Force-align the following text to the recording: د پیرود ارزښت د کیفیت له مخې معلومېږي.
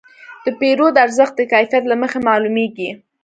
د 0.45 0.45
پیرود 0.59 0.95
ارزښت 1.05 1.33
د 1.37 1.41
کیفیت 1.53 1.83
له 1.87 1.95
مخې 2.01 2.19
معلومېږي. 2.27 2.89